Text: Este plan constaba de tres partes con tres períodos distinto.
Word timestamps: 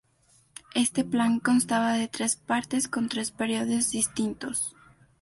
Este 0.73 1.03
plan 1.03 1.37
constaba 1.39 1.93
de 1.93 2.07
tres 2.07 2.35
partes 2.35 2.87
con 2.87 3.07
tres 3.07 3.29
períodos 3.29 3.91
distinto. 3.91 4.49